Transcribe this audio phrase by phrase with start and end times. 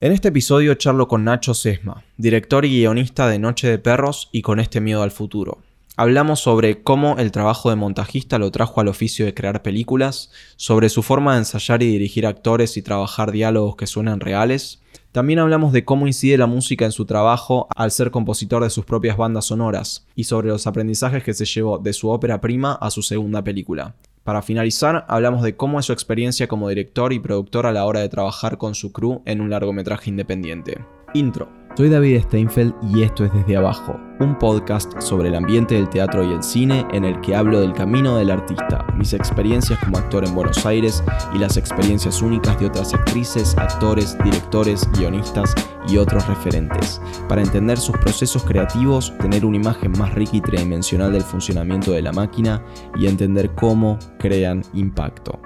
[0.00, 4.42] En este episodio charlo con Nacho Sesma, director y guionista de Noche de Perros y
[4.42, 5.58] con este miedo al futuro.
[5.96, 10.88] Hablamos sobre cómo el trabajo de montajista lo trajo al oficio de crear películas, sobre
[10.88, 14.80] su forma de ensayar y dirigir actores y trabajar diálogos que suenan reales.
[15.10, 18.84] También hablamos de cómo incide la música en su trabajo al ser compositor de sus
[18.84, 22.92] propias bandas sonoras, y sobre los aprendizajes que se llevó de su ópera prima a
[22.92, 23.96] su segunda película.
[24.28, 28.00] Para finalizar, hablamos de cómo es su experiencia como director y productor a la hora
[28.00, 30.84] de trabajar con su crew en un largometraje independiente.
[31.14, 31.57] Intro.
[31.76, 36.24] Soy David Steinfeld y esto es Desde Abajo, un podcast sobre el ambiente del teatro
[36.24, 40.26] y el cine en el que hablo del camino del artista, mis experiencias como actor
[40.26, 45.54] en Buenos Aires y las experiencias únicas de otras actrices, actores, directores, guionistas
[45.86, 51.12] y otros referentes, para entender sus procesos creativos, tener una imagen más rica y tridimensional
[51.12, 52.60] del funcionamiento de la máquina
[52.96, 55.40] y entender cómo crean impacto.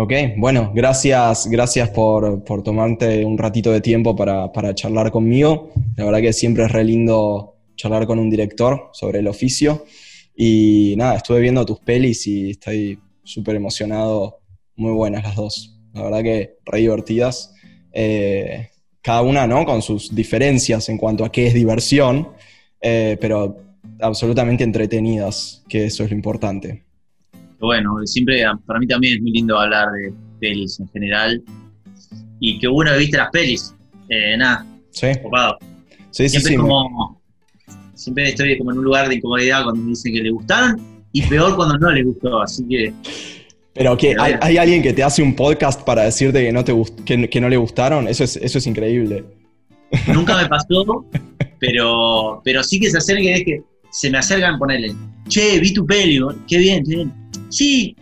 [0.00, 5.72] Ok, bueno, gracias, gracias por, tomarte un ratito de tiempo para, charlar conmigo.
[5.96, 9.86] La verdad que siempre es re lindo charlar con un director sobre el oficio.
[10.36, 14.38] Y nada, estuve viendo tus pelis y estoy súper emocionado.
[14.76, 15.80] Muy buenas las dos.
[15.92, 17.52] La verdad que re divertidas.
[17.92, 18.68] Eh,
[19.02, 19.64] cada una, ¿no?
[19.64, 22.28] Con sus diferencias en cuanto a qué es diversión,
[22.80, 23.56] eh, pero
[23.98, 26.87] absolutamente entretenidas, que eso es lo importante
[27.60, 31.42] bueno, siempre para mí también es muy lindo hablar de pelis en general.
[32.40, 33.74] Y que uno viste las pelis,
[34.08, 35.08] eh, nada, sí.
[35.20, 35.58] ocupado.
[36.10, 37.20] Sí, siempre sí, como,
[37.94, 40.80] siempre estoy como en un lugar de incomodidad cuando me dicen que le gustaron
[41.12, 42.92] y peor cuando no le gustó, así que...
[43.74, 46.74] Pero que hay, hay, alguien que te hace un podcast para decirte que no te
[47.04, 49.24] que, que no le gustaron, eso es, eso es increíble.
[50.08, 51.04] Nunca me pasó,
[51.60, 54.94] pero, pero sí que se acerquen, es que se me acercan ponerle,
[55.28, 57.12] che, vi tu peli, qué bien, qué bien
[57.48, 57.96] sí,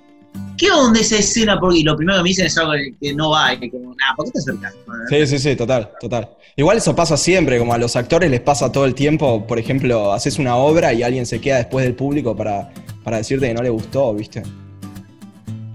[0.56, 1.58] ¿qué onda esa escena?
[1.58, 4.14] Porque lo primero que me dicen es algo que no va, y que como, nada,
[4.16, 4.74] ¿por qué te acercas?
[5.08, 6.30] Sí, sí, sí, total, total.
[6.56, 10.12] Igual eso pasa siempre, como a los actores les pasa todo el tiempo, por ejemplo,
[10.12, 12.72] haces una obra y alguien se queda después del público para,
[13.04, 14.42] para decirte que no le gustó, ¿viste?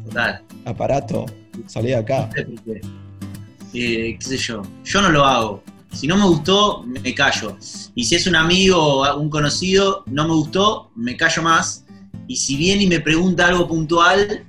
[0.05, 0.41] Total.
[0.65, 1.25] Aparato,
[1.67, 2.29] salí de acá.
[3.73, 5.63] Eh, qué sé yo, yo no lo hago.
[5.93, 7.57] Si no me gustó, me callo.
[7.93, 11.85] Y si es un amigo o un conocido, no me gustó, me callo más
[12.31, 14.45] y si viene y me pregunta algo puntual,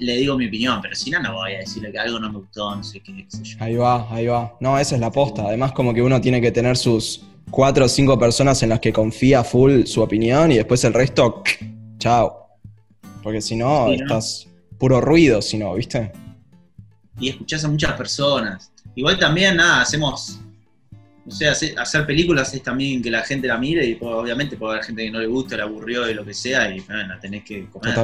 [0.00, 2.38] le digo mi opinión, pero si no, no voy a decirle que algo no me
[2.40, 3.56] gustó, no sé qué, sé yo.
[3.60, 4.56] Ahí va, ahí va.
[4.58, 5.44] No, esa es la posta.
[5.46, 8.92] Además, como que uno tiene que tener sus cuatro o cinco personas en las que
[8.92, 11.44] confía full su opinión y después el resto,
[11.98, 12.48] chao.
[13.22, 16.10] Porque si no, estás puro ruido, si no, ¿viste?
[17.20, 18.72] Y escuchás a muchas personas.
[18.96, 20.40] Igual también, nada, hacemos
[21.30, 24.74] o sea, hacer películas es también que la gente la mire y pues, obviamente puede
[24.74, 27.44] haber gente que no le gusta, le aburrió y lo que sea y bueno, tenés
[27.44, 27.94] que comer.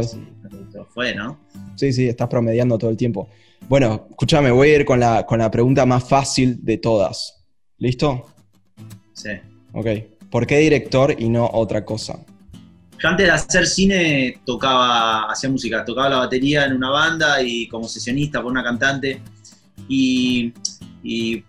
[0.94, 1.40] fue, ¿no?
[1.74, 3.28] Sí, sí, estás promediando todo el tiempo.
[3.68, 7.44] Bueno, escúchame, voy a ir con la, con la pregunta más fácil de todas.
[7.78, 8.26] ¿Listo?
[9.12, 9.30] Sí.
[9.72, 9.86] Ok.
[10.30, 12.20] ¿Por qué director y no otra cosa?
[12.98, 17.66] Yo antes de hacer cine tocaba, hacía música, tocaba la batería en una banda y
[17.68, 19.20] como sesionista por una cantante.
[19.88, 20.52] Y,
[21.02, 21.44] y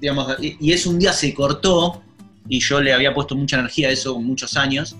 [0.00, 2.02] digamos, y eso un día se cortó
[2.48, 4.96] y yo le había puesto mucha energía a eso muchos años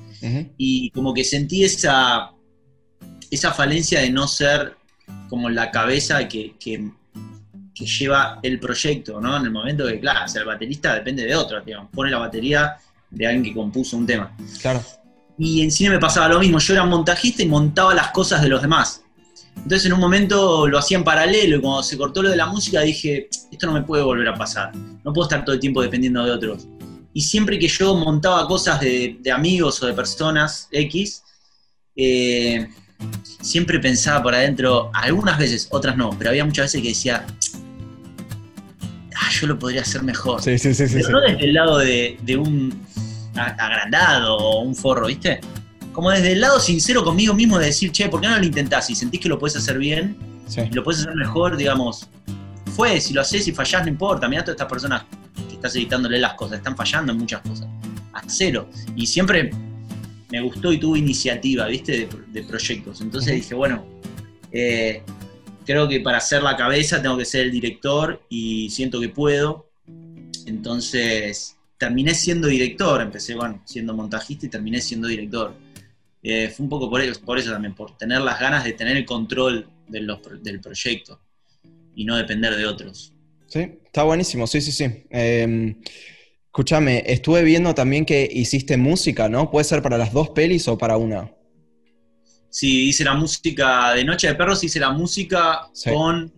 [0.57, 2.33] y como que sentí esa,
[3.31, 4.77] esa falencia de no ser
[5.29, 6.91] como la cabeza que, que,
[7.99, 9.37] lleva el proyecto, ¿no?
[9.37, 12.77] En el momento que, claro, ser baterista depende de otro, digamos, pone la batería
[13.11, 14.35] de alguien que compuso un tema.
[14.61, 14.83] Claro.
[15.39, 18.49] Y en cine me pasaba lo mismo, yo era montajista y montaba las cosas de
[18.49, 19.03] los demás.
[19.56, 22.47] Entonces en un momento lo hacía en paralelo y cuando se cortó lo de la
[22.47, 25.83] música dije, esto no me puede volver a pasar, no puedo estar todo el tiempo
[25.83, 26.69] dependiendo de otros.
[27.12, 31.22] Y siempre que yo montaba cosas de, amigos o de personas X,
[31.97, 32.69] eh,
[33.41, 37.27] siempre pensaba por adentro, algunas veces, otras no, pero había muchas veces que decía,
[39.15, 40.43] ah, yo lo podría hacer mejor.
[40.43, 42.87] Sí, sí, sí, pero no desde el lado de, de un
[43.34, 45.41] agrandado o un forro, ¿viste?
[45.97, 48.89] Como desde el lado sincero conmigo mismo de decir, che, ¿por qué no lo intentás?
[48.89, 50.15] Si sentís que lo puedes hacer bien,
[50.55, 52.07] y lo puedes hacer mejor, digamos,
[52.77, 54.29] fue, si lo haces y fallás, no importa.
[54.29, 55.05] Mirá todas estas personas
[55.49, 57.67] que estás editándole las cosas, están fallando en muchas cosas.
[58.12, 58.69] A cero.
[58.94, 59.50] Y siempre
[60.31, 62.06] me gustó y tuve iniciativa, ¿viste?
[62.31, 63.00] De, proyectos.
[63.00, 63.87] Entonces dije, bueno,
[64.53, 65.03] eh,
[65.65, 69.67] creo que para hacer la cabeza tengo que ser el director y siento que puedo.
[70.44, 75.65] Entonces terminé siendo director, empecé bueno, siendo montajista y terminé siendo director.
[76.28, 78.96] Eh, fue un poco por eso, por eso también, por tener las ganas de tener
[78.96, 81.20] el control del proyecto
[81.94, 83.14] y no depender de otros.
[83.46, 85.05] Sí, está buenísimo, sí, sí, sí.
[85.08, 85.81] Em,
[86.46, 89.52] escúchame, estuve viendo también que hiciste música, ¿no?
[89.52, 91.31] ¿Puede ser para las dos pelis o para una?
[92.50, 96.32] Sí, hice la música de Noche de Perros, hice la música con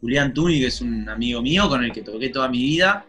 [0.00, 3.06] Julián Tuni, que es un amigo mío con el que toqué toda mi vida.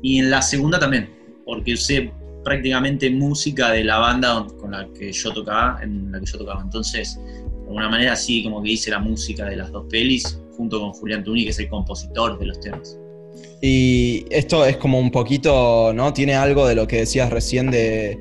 [0.00, 1.10] Y en la segunda también,
[1.44, 2.12] porque usé
[2.46, 6.62] prácticamente música de la banda con la que yo tocaba, en la que yo tocaba.
[6.62, 10.78] Entonces, de alguna manera así como que hice la música de las dos pelis junto
[10.78, 12.96] con Julián Tuni, que es el compositor de los temas.
[13.60, 16.12] Y esto es como un poquito, ¿no?
[16.12, 18.16] Tiene algo de lo que decías recién de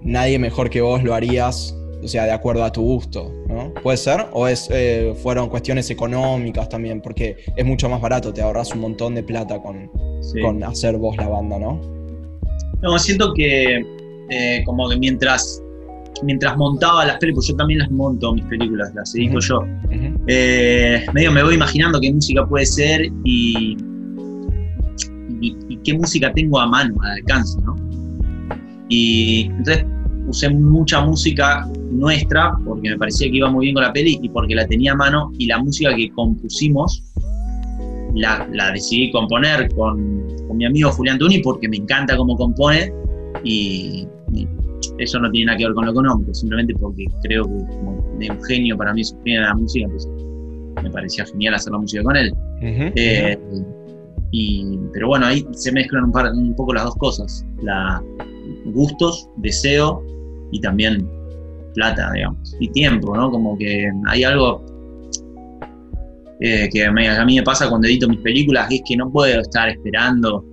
[0.00, 3.74] nadie mejor que vos lo harías, o sea, de acuerdo a tu gusto, ¿no?
[3.74, 4.24] ¿Puede ser?
[4.32, 7.02] ¿O es, eh, fueron cuestiones económicas también?
[7.02, 9.90] Porque es mucho más barato, te ahorras un montón de plata con,
[10.40, 11.99] con hacer vos la banda, ¿no?
[12.82, 13.84] No, siento que
[14.30, 15.62] eh, como que mientras,
[16.22, 19.64] mientras montaba las películas, yo también las monto mis películas, las edito yo,
[20.26, 23.76] eh, medio me voy imaginando qué música puede ser y,
[25.40, 27.74] y, qué música tengo a mano, al alcance, ¿no?
[28.88, 29.84] Y entonces
[30.26, 34.28] usé mucha música nuestra porque me parecía que iba muy bien con la peli y
[34.28, 37.02] porque la tenía a mano y la música que compusimos
[38.14, 40.26] la, decidí componer con,
[40.56, 42.92] mi amigo Julián Tuni porque me encanta cómo compone
[43.44, 44.06] y,
[44.98, 48.30] eso no tiene nada que ver con lo económico, simplemente porque creo que como de
[48.30, 50.08] un genio para mí es un genio de la música, pues
[50.82, 52.32] me parecía genial hacer la música con él.
[52.62, 53.38] Eh,
[54.30, 58.02] y, pero bueno, ahí se mezclan un, un poco las dos cosas, la,
[58.66, 60.04] gustos, deseo
[60.52, 61.08] y también
[61.74, 63.30] plata, digamos, y tiempo, ¿no?
[63.30, 64.64] Como que hay algo
[66.40, 69.68] eh, que a mí me pasa cuando edito mis películas, es que no puedo estar
[69.68, 70.44] esperando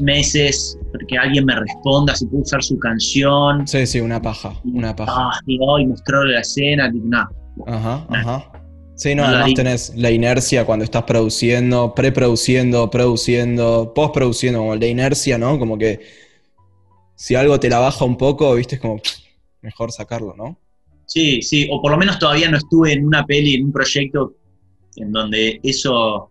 [0.00, 3.66] meses porque alguien me responda si puedo usar su canción.
[3.66, 5.12] Sí, sí, una paja, una paja.
[5.16, 7.28] Ah, y hoy mostrarle la escena, tipo, nada.
[7.66, 8.52] Ajá, ajá.
[8.96, 15.38] Sí, no, además tenés la inercia cuando estás produciendo, preproduciendo, produciendo, postproduciendo, como la inercia,
[15.38, 15.56] ¿no?
[15.58, 16.00] Como que
[17.14, 19.00] si algo te la baja un poco, viste, es como
[19.62, 20.58] mejor sacarlo, ¿no?
[21.06, 24.34] Sí, sí, o por lo menos todavía no estuve en una peli, en un proyecto
[25.00, 26.30] en donde eso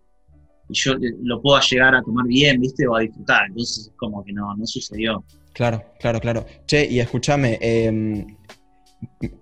[0.68, 2.86] yo lo pueda llegar a tomar bien, ¿viste?
[2.86, 3.46] O a disfrutar.
[3.48, 5.24] Entonces, como que no, no sucedió.
[5.52, 6.46] Claro, claro, claro.
[6.66, 8.26] Che, y escúchame, em,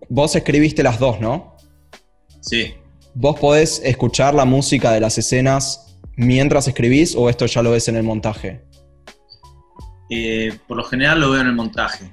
[0.09, 1.57] vos escribiste las dos, ¿no?
[2.41, 2.75] Sí.
[3.15, 7.89] ¿Vos podés escuchar la música de las escenas mientras escribís o esto ya lo ves
[7.89, 8.63] en el montaje?
[10.11, 12.13] Eh, por lo general lo veo en el montaje.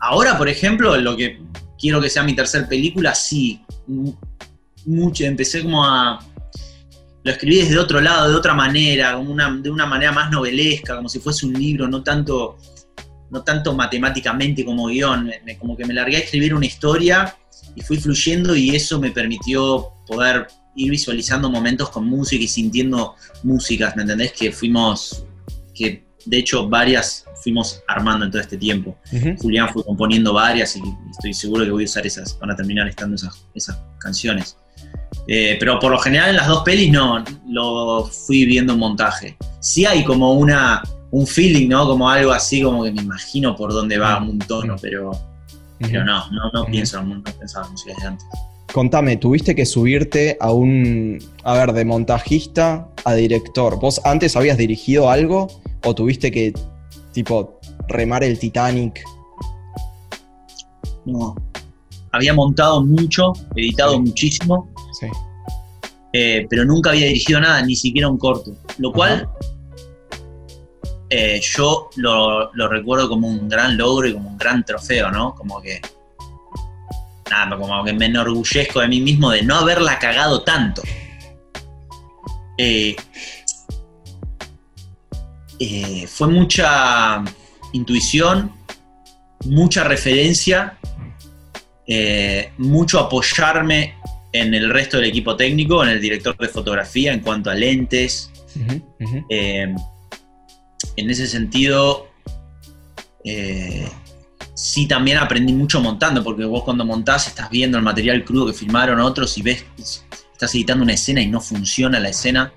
[0.00, 1.40] Ahora, por ejemplo, lo que
[1.78, 3.62] quiero que sea mi tercera película, sí.
[4.86, 6.24] Mucho, empecé como a.
[7.24, 10.96] Lo escribí desde otro lado, de otra manera, como una, de una manera más novelesca,
[10.96, 12.58] como si fuese un libro, no tanto,
[13.30, 15.30] no tanto matemáticamente como guion.
[15.58, 17.36] como que me largué a escribir una historia
[17.76, 23.14] y fui fluyendo y eso me permitió poder ir visualizando momentos con música y sintiendo
[23.44, 24.32] músicas, ¿me entendés?
[24.32, 25.24] Que fuimos,
[25.74, 28.96] que de hecho, varias fuimos armando en todo este tiempo.
[29.38, 32.86] Julián fue componiendo varias y estoy seguro que voy a usar esas, van a terminar
[32.88, 34.56] estando esas, esas canciones.
[35.28, 39.36] Eh, pero por lo general en las dos pelis no, lo fui viendo en montaje.
[39.60, 41.86] Sí hay como una, un feeling, ¿no?
[41.86, 45.12] Como algo así, como que me imagino por dónde va un tono, pero,
[45.78, 48.26] pero no, no, no pienso, no pensaba en música de antes.
[48.72, 53.78] Contame, tuviste que subirte a un, a ver, de montajista a director.
[53.78, 55.48] ¿Vos antes habías dirigido algo
[55.84, 56.54] o tuviste que,
[57.12, 59.04] tipo, remar el Titanic?
[61.04, 61.36] No.
[62.12, 64.71] Había montado mucho, editado muchísimo.
[65.02, 65.08] Sí.
[66.12, 68.54] Eh, pero nunca había dirigido nada, ni siquiera un corto.
[68.78, 69.28] Lo cual
[71.08, 75.34] eh, yo lo, lo, recuerdo como un gran logro y como un gran trofeo, ¿no?
[75.34, 75.80] Como que
[77.58, 80.82] como que me enorgullezco de mí mismo de no haberla cagado tanto.
[82.58, 82.94] Eh,
[86.08, 87.24] fue mucha
[87.72, 88.52] intuición,
[89.46, 90.78] mucha referencia,
[92.58, 93.94] mucho apoyarme
[94.32, 98.30] en el resto del equipo técnico, en el director de fotografía en cuanto a lentes.
[99.28, 99.76] en
[100.96, 102.08] ese sentido,
[104.54, 108.52] sí también aprendí mucho montando, porque vos cuando montás estás viendo el material crudo que
[108.52, 109.64] filmaron otros y ves,
[110.32, 112.52] estás editando una escena y no funciona la escena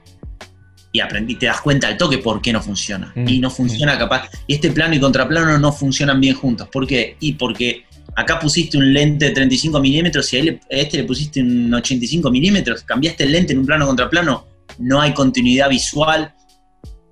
[0.96, 3.12] y aprendí, te das cuenta al toque por qué no funciona.
[3.16, 4.30] Mm, y no funciona capaz.
[4.48, 6.70] Y este plano y contraplano no funcionan bien juntos.
[6.70, 7.18] ¿Por qué?
[7.20, 7.85] Y porque
[8.16, 12.84] acá pusiste un lente de 35 milímetros y a, este le pusiste un 85 milímetros,
[12.84, 14.48] cambiaste el lente en un plano contraplano,
[14.80, 16.34] no hay continuidad visual,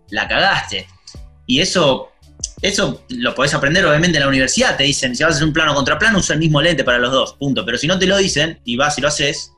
[0.09, 0.87] la cagaste.
[1.45, 2.13] Y eso
[2.61, 5.53] eso lo podés aprender obviamente en la universidad, te dicen, si vas a hacer un
[5.53, 7.65] plano contra plano, usa el mismo lente para los dos, punto.
[7.65, 9.51] Pero si no te lo dicen y vas y lo haces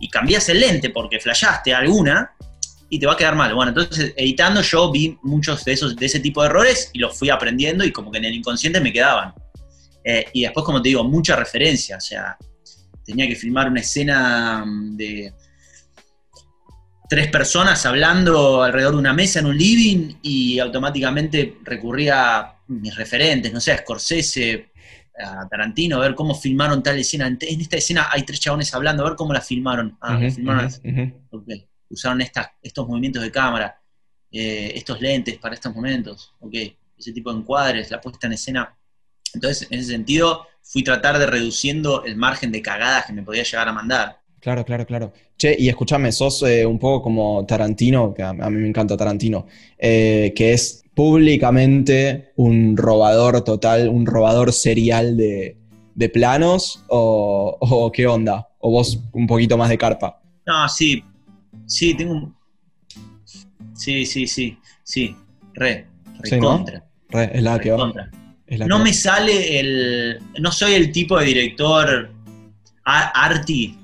[0.00, 2.32] y cambias el lente porque flashaste alguna
[2.88, 3.52] y te va a quedar mal.
[3.54, 7.18] Bueno, entonces editando yo vi muchos de esos de ese tipo de errores y los
[7.18, 9.34] fui aprendiendo y como que en el inconsciente me quedaban.
[10.08, 12.38] Eh, y después, como te digo, mucha referencia, o sea,
[13.04, 15.32] tenía que filmar una escena mm, de
[17.08, 22.94] tres personas hablando alrededor de una mesa en un living y automáticamente recurría a mis
[22.94, 24.70] referentes, no sé, a Scorsese,
[25.18, 27.26] a Tarantino, a ver cómo filmaron tal escena.
[27.26, 29.98] En esta escena hay tres chabones hablando, a ver cómo la filmaron.
[30.00, 30.70] Ah, filmaron
[31.88, 33.80] Usaron estos movimientos de cámara,
[34.30, 36.54] eh, estos lentes para estos momentos, ok.
[36.96, 38.76] Ese tipo de encuadres, la puesta en escena.
[39.34, 43.42] Entonces, en ese sentido, fui tratar de reduciendo el margen de cagadas que me podía
[43.42, 44.20] llegar a mandar.
[44.40, 45.12] Claro, claro, claro.
[45.36, 49.46] Che, y escúchame, sos eh, un poco como Tarantino, que a, mí me encanta Tarantino,
[49.78, 55.56] eh, que es públicamente un robador total, un robador serial de,
[56.12, 58.48] planos, o, qué onda?
[58.58, 60.20] ¿O vos un poquito más de carpa?
[60.46, 61.02] No, sí,
[61.66, 62.36] sí, tengo un...
[63.74, 65.14] Sí, sí, sí, sí,
[65.54, 65.86] re,
[66.20, 66.84] re contra.
[67.10, 67.92] Re, es la que va.
[68.48, 70.18] No me sale el...
[70.38, 72.10] No soy el tipo de director
[72.84, 73.76] arty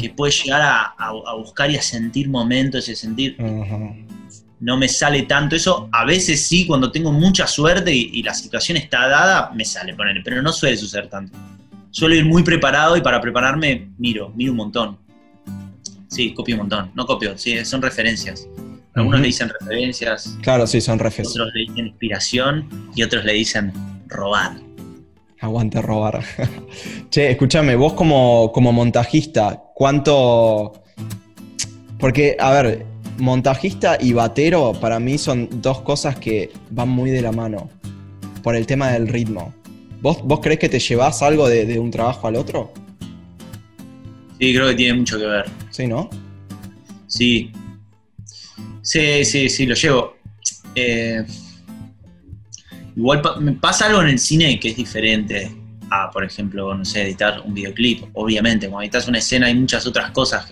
[0.00, 0.60] que puede llegar
[0.98, 3.36] a, buscar y a sentir momentos y a sentir.
[4.60, 5.88] No me sale tanto eso.
[5.92, 10.20] A veces sí, cuando tengo mucha suerte y, la situación está dada, me sale poner,
[10.24, 11.36] pero no suele suceder tanto.
[11.90, 14.98] Suelo ir muy preparado y para prepararme miro, miro un montón.
[16.08, 16.90] Sí, copio un montón.
[16.94, 18.48] No copio, sí, son referencias.
[18.94, 20.36] Algunos le dicen referencias.
[20.42, 21.36] Claro, sí, son referencias.
[21.36, 23.72] Otros le dicen inspiración y otros le dicen
[24.08, 24.60] robar.
[25.40, 26.24] Aguante robar.
[27.10, 30.82] che, escúchame, vos como, como montajista, ¿cuánto...?
[31.98, 32.86] Porque, a ver,
[33.18, 37.68] montajista y batero para mí son dos cosas que van muy de la mano
[38.42, 39.52] por el tema del ritmo.
[40.00, 42.72] ¿Vos, vos crees que te llevas algo de, un trabajo al otro?
[44.38, 45.46] Sí, creo que tiene mucho que ver.
[45.70, 46.08] Sí, ¿no?
[47.08, 47.50] Sí.
[48.82, 50.14] Sí, sí, sí, lo llevo.
[50.76, 51.24] Eh,
[52.98, 55.54] Igual me pasa algo en el cine que es diferente
[55.88, 58.06] a, por ejemplo, no sé, editar un videoclip.
[58.14, 60.46] Obviamente, cuando editas una escena hay muchas otras cosas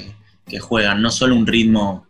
[0.46, 2.06] que, juegan, no solo un ritmo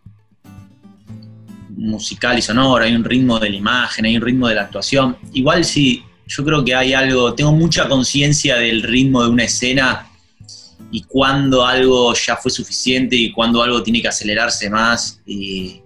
[1.69, 5.17] musical y sonoro, hay un ritmo de la imagen, hay un ritmo de la actuación.
[5.33, 10.07] Igual sí, yo creo que hay algo, tengo mucha conciencia del ritmo de una escena
[10.91, 15.81] y cuando algo ya fue suficiente y cuando algo tiene que acelerarse más y,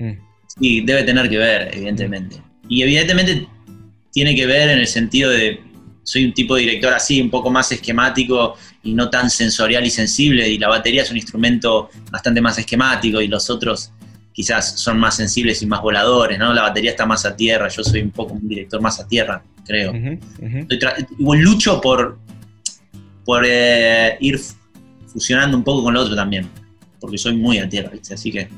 [0.00, 0.84] mm.
[0.84, 2.42] debe tener que ver, evidentemente.
[2.68, 3.53] Y evidentemente
[4.14, 5.60] tiene que ver en el sentido de,
[6.04, 8.54] soy un tipo de director así, un poco más esquemático
[8.84, 13.20] y no tan sensorial y sensible, y la batería es un instrumento bastante más esquemático
[13.20, 13.90] y los otros
[14.32, 16.54] quizás son más sensibles y más voladores, ¿no?
[16.54, 19.42] La batería está más a tierra, yo soy un poco un director más a tierra,
[19.66, 19.92] creo.
[21.40, 22.18] lucho por,
[23.24, 24.40] por eh, ir
[25.08, 26.48] fusionando un poco con lo otro también,
[27.00, 28.14] porque soy muy a tierra, ¿viste?
[28.14, 28.48] Así que...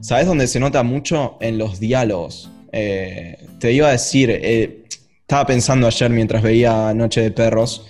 [0.00, 1.38] ¿Sabes dónde se nota mucho?
[1.40, 2.50] En los diálogos.
[2.76, 4.82] Eh, te iba a decir, eh,
[5.20, 7.86] estaba pensando ayer mientras veía Noche de Perros.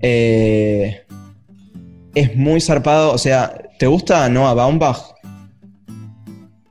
[0.00, 1.02] Eh,
[2.14, 4.98] es muy zarpado, o sea, ¿te gusta Noah Baumbach?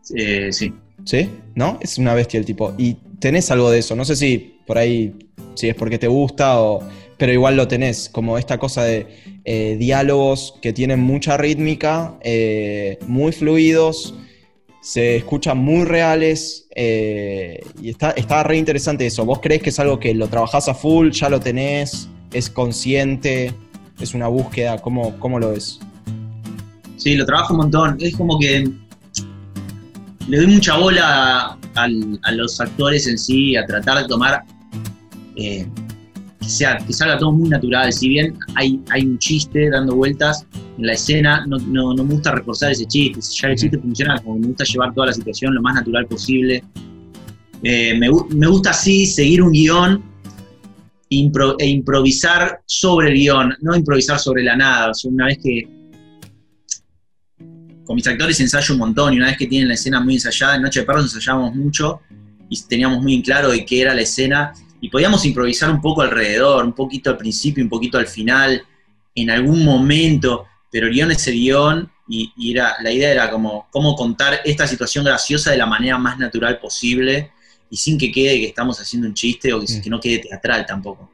[0.02, 0.74] sí.
[1.04, 1.30] ¿Sí?
[1.54, 1.78] ¿No?
[1.82, 2.74] Es una bestia el tipo.
[2.80, 5.16] Y tenés algo de eso, no sé si por ahí,
[5.54, 6.80] si es porque te gusta o...
[7.18, 12.20] Pero igual lo tenés, como esta cosa de diálogos que tienen mucha rítmica,
[13.08, 14.16] muy fluidos,
[14.86, 19.26] se escuchan muy reales eh, y está, está re interesante eso.
[19.26, 23.52] ¿Vos crees que es algo que lo trabajás a full, ya lo tenés, es consciente,
[24.00, 24.78] es una búsqueda?
[24.78, 25.80] ¿Cómo, cómo lo ves?
[26.98, 27.98] Sí, lo trabajo un montón.
[28.00, 28.70] Es como que
[30.28, 34.44] le doy mucha bola a, los actores en sí, a tratar de tomar
[35.36, 35.68] eh,
[36.40, 37.92] que, sea, que salga todo muy natural.
[37.92, 40.46] Si bien hay, hay un chiste dando vueltas,
[40.78, 43.22] en la escena, no, no, no, me gusta reforzar ese chiste.
[43.22, 46.06] Si ya el chiste funciona, como me gusta llevar toda la situación lo más natural
[46.06, 46.64] posible.
[47.64, 50.04] Eh, me, me, gusta así seguir un guion
[51.10, 54.92] e improvisar sobre el guion, no improvisar sobre la nada.
[54.92, 55.68] O sea, una vez que
[57.86, 60.56] con mis actores ensayo un montón y una vez que tienen la escena muy ensayada,
[60.56, 62.02] en Noche de Perros ensayábamos mucho
[62.50, 64.54] y teníamos muy en claro de qué era la escena
[64.86, 68.62] y podíamos improvisar un poco alrededor, un poquito al principio, un poquito al final,
[69.16, 73.68] en algún momento pero el guion es el guion y, era, la idea era como
[73.72, 77.32] cómo contar esta situación graciosa de la manera más natural posible
[77.70, 81.10] y sin que quede que estamos haciendo un chiste o que, no quede teatral tampoco.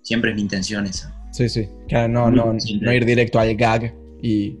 [0.00, 1.14] Siempre es mi intención esa.
[1.30, 1.68] Sí, sí.
[1.88, 4.56] Claro, no, no, no, ir directo al gag y.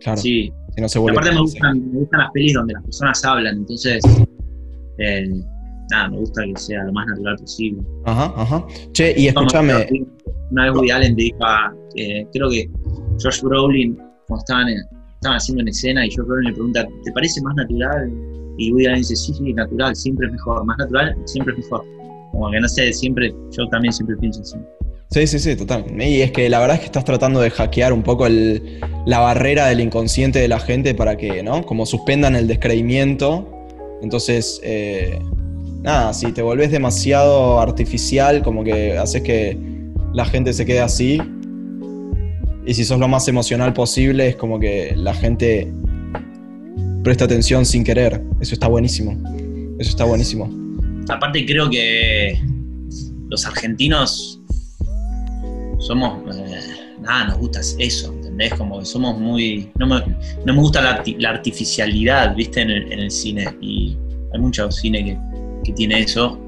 [0.00, 0.16] Claro.
[0.16, 0.50] Sí.
[0.74, 3.56] Si no se vuelve aparte me gustan, me gustan, las pelis donde las personas hablan,
[3.58, 4.02] entonces.
[4.98, 5.28] Eh,
[5.90, 7.82] nada, me gusta que sea lo más natural posible.
[8.04, 8.66] Ajá, ajá.
[8.92, 9.86] Che, y escúchame.
[10.50, 11.38] Una vez Woody Allen dijo,
[11.96, 12.70] eh, creo que
[13.20, 13.96] George Brolin,
[14.28, 18.12] cuando estaban, estaban haciendo una escena y George Brolin le pregunta, ¿te parece más natural?
[18.58, 21.84] Y Woody Allen dice, sí, sí, natural, siempre es mejor, más natural, siempre es mejor.
[22.32, 24.56] Como que no sé, siempre, yo también siempre pienso así.
[25.10, 25.84] Sí, sí, sí, total.
[26.00, 29.20] Y es que la verdad es que estás tratando de hackear un poco el, la
[29.20, 31.64] barrera del inconsciente de la gente para que, ¿no?
[31.64, 33.48] Como suspendan el descreimiento.
[34.02, 35.18] Entonces, eh,
[35.82, 39.58] nada, si te volvés demasiado artificial, como que haces que
[40.12, 41.20] la gente se quede así.
[42.66, 45.72] Y si sos lo más emocional posible, es como que la gente
[47.04, 48.20] presta atención sin querer.
[48.40, 49.16] Eso está buenísimo.
[49.78, 50.50] Eso está buenísimo.
[51.08, 52.40] Aparte creo que
[53.28, 54.40] los argentinos
[55.78, 56.18] somos...
[56.34, 56.60] Eh,
[57.00, 58.54] nada, nos gusta eso, ¿entendés?
[58.54, 59.70] Como que somos muy...
[59.78, 60.00] No me,
[60.44, 62.62] no me gusta la, artificialidad, ¿viste?
[62.62, 63.56] En el, cine.
[63.60, 63.96] Y
[64.32, 65.18] hay mucho cine que,
[65.66, 66.38] que tiene eso.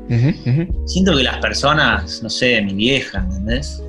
[0.87, 3.82] Siento que las personas, no sé, mi vieja, ¿entendés?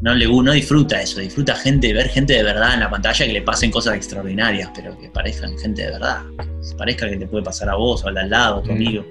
[0.00, 3.32] No, le, no disfruta eso, disfruta gente, ver gente de verdad en la pantalla que
[3.32, 6.22] le pasen cosas extraordinarias, pero que parezcan gente de verdad.
[6.38, 9.04] Que parezca que te puede pasar a vos o al lado, a tu amigo.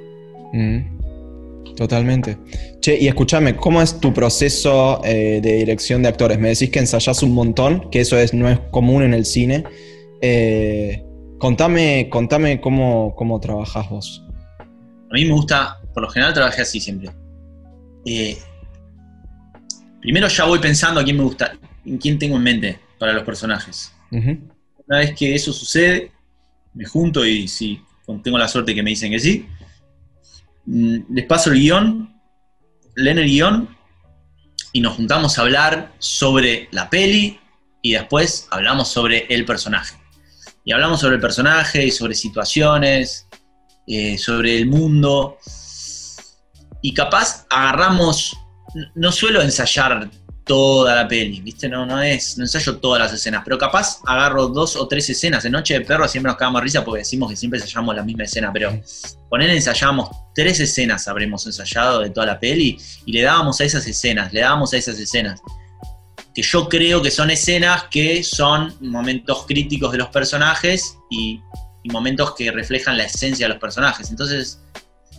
[1.75, 2.38] Totalmente.
[2.79, 6.39] Che, y escúchame, ¿cómo es tu proceso eh, de dirección de actores?
[6.39, 9.63] Me decís que ensayás un montón, que eso es, no es común en el cine.
[10.22, 11.03] Eh,
[11.39, 14.24] contame, contame cómo, cómo trabajás vos.
[15.13, 17.12] A mí me gusta, por lo general trabajé así siempre.
[18.05, 18.38] Eh,
[20.01, 21.53] primero ya voy pensando a quién me gusta,
[21.86, 23.93] en quién tengo en mente para los personajes.
[24.12, 26.12] Una vez que eso sucede,
[26.74, 27.82] me junto y si
[28.24, 29.48] tengo la suerte que me dicen que sí,
[30.65, 32.13] Mm, les paso el guion,
[32.96, 33.77] leen el guion
[34.72, 37.39] y nos juntamos a hablar sobre la peli
[37.82, 39.98] y después hablamos sobre el personaje.
[40.65, 43.27] Y hablamos sobre el personaje y sobre situaciones,
[43.88, 45.38] eh, sobre el mundo.
[46.82, 48.38] Y capaz agarramos,
[48.96, 50.10] no suelo ensayar
[50.46, 51.70] toda la peli, ¿viste?
[51.70, 55.46] No, no es, no ensayo todas las escenas, pero capaz agarro dos o tres escenas.
[55.46, 58.25] En Noche de Perro siempre nos cagamos risa porque decimos que siempre ensayamos la misma
[58.25, 58.78] escena, pero
[59.30, 63.88] poner ensayamos tres escenas, habremos ensayado de toda la peli, y le dábamos a esas
[63.88, 65.42] escenas, le dábamos a esas escenas.
[66.36, 71.40] Que yo creo que son escenas que son momentos críticos de los personajes y,
[71.90, 74.10] momentos que reflejan la esencia de los personajes.
[74.10, 74.60] Entonces,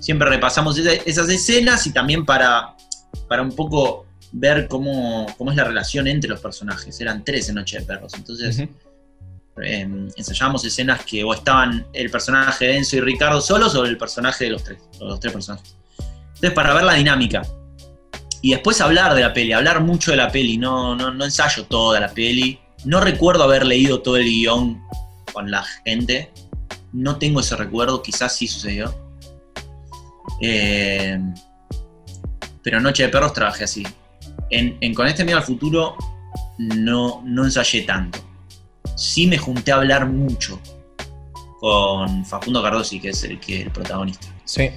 [0.00, 2.74] siempre repasamos esas escenas y también para,
[3.28, 7.00] para un poco ver cómo, es la relación entre los personajes.
[7.00, 8.12] Eran tres en Noche de Perros.
[8.14, 8.68] Entonces,
[9.62, 13.96] em, ensayábamos escenas que o estaban el personaje de Enzo y Ricardo solos o el
[13.96, 15.76] personaje de los tres, los tres personajes.
[16.26, 17.42] Entonces, para ver la dinámica.
[18.42, 20.58] Y después hablar de la peli, hablar mucho de la peli.
[20.58, 22.58] No, no, no ensayo toda la peli.
[22.84, 24.82] No recuerdo haber leído todo el guion
[25.32, 26.30] con la gente.
[26.94, 28.94] No tengo ese recuerdo, quizás sí sucedió.
[30.40, 31.20] Eh,
[32.62, 33.86] pero Noche de Perros trabajé así
[34.50, 35.96] en, Con este miedo al futuro
[36.58, 38.18] no, no ensayé tanto.
[38.96, 40.60] Sí me junté a hablar mucho
[41.60, 44.26] con Facundo Cardosi, que es el, que, el protagonista.
[44.44, 44.70] Sí.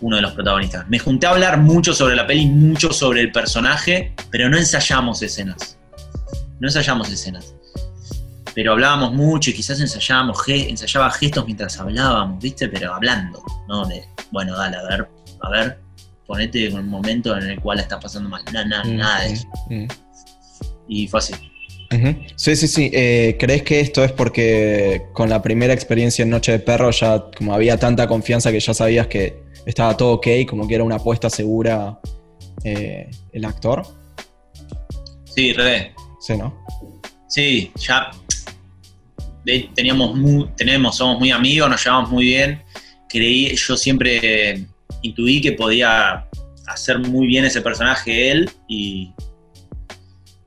[0.00, 0.88] Uno de los protagonistas.
[0.88, 5.22] Me junté a hablar mucho sobre la peli, mucho sobre el personaje, pero no ensayamos
[5.22, 5.78] escenas.
[6.60, 7.54] No ensayamos escenas.
[8.56, 12.68] Pero hablábamos mucho y quizás ensayábamos, ensayaba gestos mientras hablábamos, ¿viste?
[12.68, 13.84] Pero hablando, ¿no?
[13.84, 15.08] De, bueno, dale, a ver,
[15.42, 15.78] a ver,
[16.26, 18.42] ponete en un momento en el cual está pasando mal.
[18.54, 19.46] Nada, mm, nada de eso.
[19.68, 19.88] Mm, mm.
[20.88, 21.34] Y fue así.
[22.36, 22.90] Sí, sí, sí.
[22.94, 27.26] Eh, ¿Crees que esto es porque con la primera experiencia en Noche de Perro ya
[27.36, 30.96] como había tanta confianza que ya sabías que estaba todo ok, como que era una
[30.96, 32.00] apuesta segura
[32.64, 33.86] eh, el actor?
[35.26, 35.94] Sí, re.
[36.20, 36.64] Sí, ¿no?
[37.28, 38.10] Sí, ya
[39.74, 42.62] teníamos muy, tenemos, somos muy amigos, nos llevamos muy bien.
[43.08, 44.66] Creí, yo siempre
[45.02, 46.26] intuí que podía
[46.66, 49.12] hacer muy bien ese personaje él y,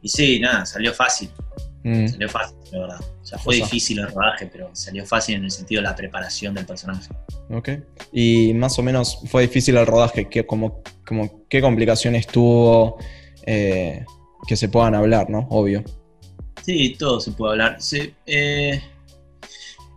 [0.01, 1.29] y sí, nada, salió fácil.
[1.83, 2.07] Mm.
[2.07, 2.99] Salió fácil, la verdad.
[3.21, 6.53] O sea, fue difícil el rodaje, pero salió fácil en el sentido de la preparación
[6.53, 7.09] del personaje.
[7.49, 7.69] Ok.
[8.11, 10.27] Y más o menos fue difícil el rodaje.
[10.27, 12.97] ¿Qué, como, como, ¿qué complicaciones tuvo
[13.45, 14.03] eh,
[14.47, 15.47] que se puedan hablar, no?
[15.51, 15.83] Obvio.
[16.63, 17.77] Sí, todo se puede hablar.
[18.25, 18.81] Eh,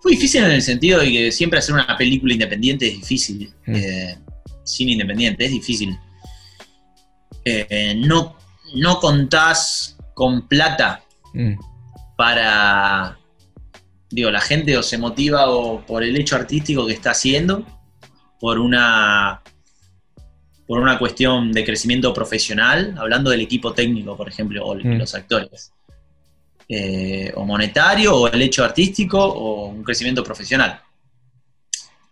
[0.01, 3.53] fue difícil en el sentido de que siempre hacer una película independiente es difícil.
[3.67, 3.75] Mm.
[3.75, 4.19] Eh,
[4.65, 5.99] cine independiente, es difícil.
[7.45, 8.37] Eh, no,
[8.75, 11.55] no contás con plata mm.
[12.17, 13.19] para.
[14.11, 17.65] Digo, la gente o se motiva o por el hecho artístico que está haciendo,
[18.39, 19.43] por una
[20.67, 24.99] por una cuestión de crecimiento profesional, hablando del equipo técnico, por ejemplo, o mm.
[24.99, 25.73] los actores,
[26.75, 30.81] eh, o monetario, o el hecho artístico, o un crecimiento profesional.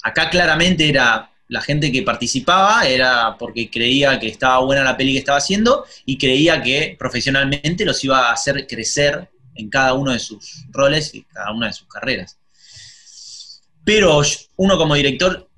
[0.02, 5.12] Acá claramente era la gente que participaba era porque creía que estaba buena la peli
[5.14, 10.12] que estaba haciendo y creía que profesionalmente los iba a hacer crecer en cada uno
[10.12, 12.38] de sus roles y cada una de sus carreras.
[13.82, 14.20] Pero
[14.56, 15.48] uno como director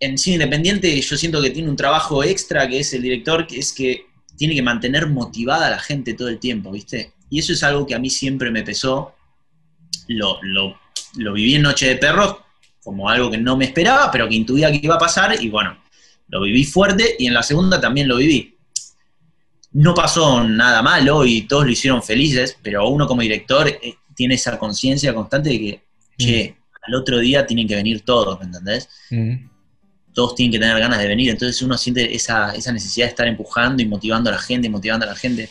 [0.00, 3.60] en cine independiente yo siento que tiene un trabajo extra que es el director, que
[3.60, 7.12] es que tiene que mantener motivada a la gente todo el tiempo, ¿viste?
[7.30, 9.14] Y eso es algo que a mí siempre me pesó.
[10.08, 12.36] Lo, lo viví en Noche de Perros
[12.82, 15.76] como algo que no me esperaba, pero que intuía que iba a pasar, y bueno,
[16.28, 18.56] lo viví fuerte, y en la segunda también lo viví.
[19.72, 24.34] No pasó nada malo y todos lo hicieron felices, pero uno como director eh, tiene
[24.34, 25.84] esa conciencia constante de que,
[26.18, 26.74] che, mm.
[26.88, 28.88] al otro día tienen que venir todos, ¿me entendés?
[29.10, 29.48] Mm.
[30.12, 33.28] Todos tienen que tener ganas de venir, entonces uno siente esa, esa necesidad de estar
[33.28, 35.48] empujando y motivando a la gente, motivando a la gente.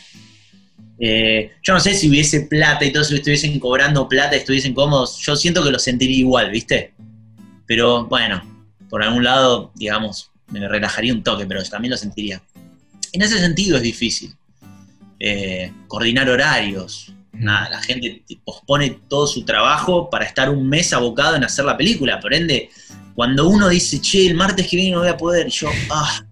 [1.02, 5.34] Eh, yo no sé si hubiese plata y todos estuviesen cobrando plata, estuviesen cómodos, yo
[5.34, 6.92] siento que lo sentiría igual, ¿viste?
[7.66, 8.42] Pero bueno,
[8.90, 12.42] por algún lado, digamos, me relajaría un toque, pero también lo sentiría.
[13.12, 14.34] En ese sentido es difícil.
[15.18, 17.12] Eh, coordinar horarios.
[17.32, 21.76] Nada, la gente pospone todo su trabajo para estar un mes abocado en hacer la
[21.76, 22.20] película.
[22.20, 22.68] Por ende,
[23.14, 26.24] cuando uno dice, che, el martes que viene no voy a poder, y yo, ah,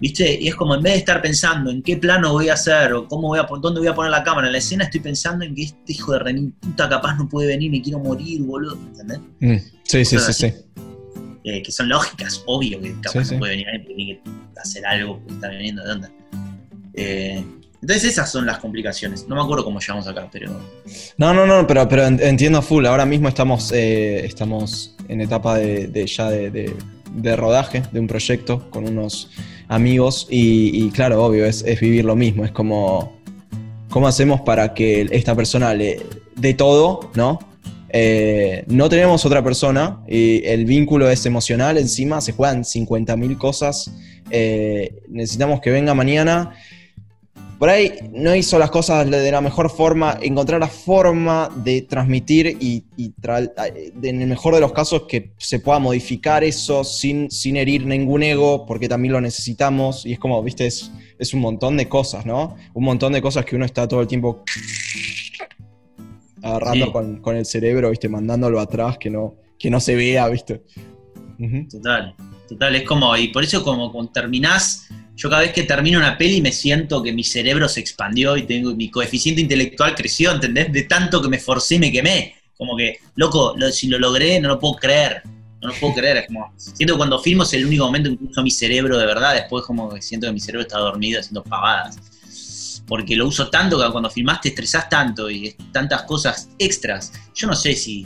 [0.00, 0.38] ¿Viste?
[0.40, 3.08] Y es como en vez de estar pensando en qué plano voy a hacer o
[3.08, 5.54] cómo voy a dónde voy a poner la cámara en la escena, estoy pensando en
[5.54, 8.76] que este hijo de remil puta capaz no puede venir, me quiero morir, boludo.
[8.88, 9.20] ¿Entendés?
[9.40, 10.52] Mm, sí, sí, sí, sí.
[11.44, 15.18] Eh, que son lógicas, obvio que capaz no puede venir alguien tiene que hacer algo
[15.18, 16.10] porque está viniendo de onda.
[16.94, 17.44] Eh,
[17.84, 19.28] entonces esas son las complicaciones.
[19.28, 20.58] No me acuerdo cómo llegamos acá, pero...
[21.18, 22.86] No, no, no, pero, pero entiendo full.
[22.86, 26.72] Ahora mismo estamos, eh, estamos en etapa de, ya de,
[27.12, 29.30] de, rodaje de un proyecto con unos
[29.68, 33.16] amigos y, claro, obvio, es, vivir lo mismo, es como,
[33.90, 36.00] ¿cómo hacemos para que esta persona le
[36.36, 37.38] dé todo, ¿no?
[37.96, 43.90] Eh, no tenemos otra persona y el vínculo es emocional, encima se juegan 50.000 cosas,
[44.30, 46.54] eh, necesitamos que venga mañana
[47.64, 52.58] por ahí no hizo las cosas de la mejor forma, encontrar la forma de transmitir
[52.60, 52.84] y,
[54.02, 58.22] en el mejor de los casos que se pueda modificar eso sin, sin herir ningún
[58.22, 60.04] ego, porque también lo necesitamos.
[60.04, 60.90] Y es como, viste, es,
[61.32, 62.54] un montón de cosas, ¿no?
[62.74, 64.44] Un montón de cosas que uno está todo el tiempo
[66.42, 70.64] agarrando con, el cerebro, viste, mandándolo atrás, que no, que no se vea, viste.
[71.70, 72.14] Total,
[72.54, 76.18] total, es como, y por eso como cuando terminás yo cada vez que termino una
[76.18, 80.72] peli me siento que mi cerebro se expandió y tengo mi coeficiente intelectual creció, ¿entendés?
[80.72, 82.34] De tanto que me forcé y me quemé.
[82.56, 85.22] Como que, loco, si lo logré, no lo puedo creer.
[85.62, 86.18] No lo puedo creer.
[86.18, 88.98] Es como, siento que cuando filmo es el único momento en que uso mi cerebro
[88.98, 89.34] de verdad.
[89.34, 91.96] Después como que siento que mi cerebro está dormido haciendo pavadas.
[92.86, 97.12] Porque lo uso tanto que cuando filmás te estresás tanto y tantas cosas extras.
[97.34, 98.04] Yo no sé si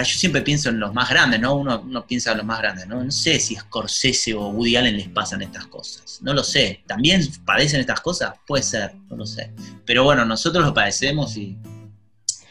[0.00, 1.54] yo siempre pienso en los más grandes, ¿no?
[1.54, 3.04] Uno, piensa en los más grandes, ¿no?
[3.04, 6.20] No sé si a Scorsese o Woody Allen les pasan estas cosas.
[6.22, 6.80] No lo sé.
[6.86, 8.34] ¿También padecen estas cosas?
[8.46, 9.50] Puede ser, no lo sé.
[9.84, 11.58] Pero bueno, nosotros lo padecemos y.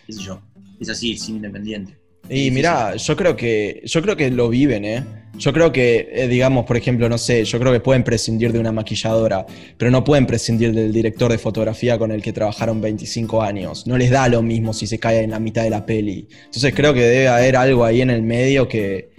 [0.05, 0.41] qué sé yo.
[0.79, 1.97] Es así, es independiente.
[2.29, 3.81] Y mira, yo creo que.
[3.85, 5.20] Yo creo que lo viven, ¿eh?
[5.37, 8.59] Yo creo que, eh, digamos, por ejemplo, no sé, yo creo que pueden prescindir de
[8.59, 9.45] una maquilladora,
[9.77, 13.87] pero no pueden prescindir del director de fotografía con el que trabajaron 25 años.
[13.87, 16.27] No les da lo mismo si se cae en la mitad de la peli.
[16.45, 19.09] Entonces creo que debe haber algo ahí en el medio que,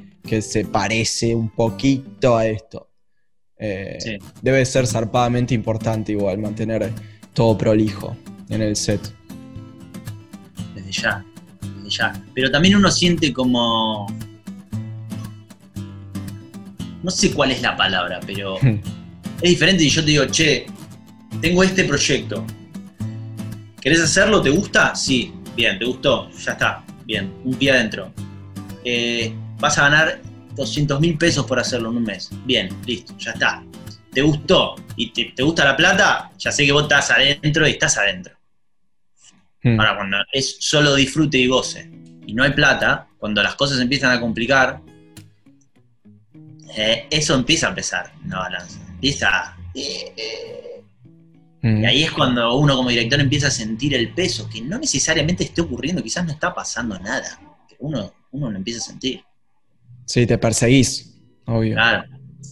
[0.40, 2.88] se parece un poquito a esto.
[3.58, 6.92] Eh, debe ser zarpadamente importante igual mantener
[7.32, 8.16] todo prolijo
[8.48, 9.00] en el set.
[10.74, 11.24] Desde ya,
[11.60, 12.24] desde ya.
[12.34, 14.06] Pero también uno siente como
[17.02, 18.80] no sé cuál es la palabra, pero hmm.
[19.40, 20.66] es diferente y yo te digo, che,
[21.40, 22.44] tengo este proyecto.
[23.80, 24.40] ¿Querés hacerlo?
[24.40, 24.94] ¿Te gusta?
[24.94, 26.30] Sí, bien, ¿te gustó?
[26.30, 28.12] Ya está, bien, un pie adentro.
[28.84, 30.20] Eh, vas a ganar
[30.54, 32.30] 200 mil pesos por hacerlo en un mes.
[32.44, 33.62] Bien, listo, ya está.
[34.12, 34.76] ¿Te gustó?
[34.96, 36.30] ¿Y te, gusta la plata?
[36.38, 38.34] Ya sé que vos estás adentro y estás adentro.
[39.62, 39.80] Hmm.
[39.80, 41.90] Ahora, cuando es solo disfrute y goce
[42.26, 44.80] y no hay plata, cuando las cosas empiezan a complicar,
[46.76, 48.80] eh, eso empieza a pesar una balanza.
[48.90, 49.56] Empieza.
[49.74, 50.82] Eh, eh.
[51.62, 51.82] Mm.
[51.82, 55.44] Y ahí es cuando uno como director empieza a sentir el peso, que no necesariamente
[55.44, 59.22] esté ocurriendo, quizás no está pasando nada, pero uno, uno lo empieza a sentir.
[60.04, 61.14] Sí, te perseguís,
[61.46, 61.74] obvio.
[61.74, 62.04] Claro.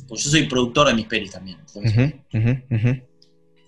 [0.07, 1.59] Pues yo soy productor de mis pelis también.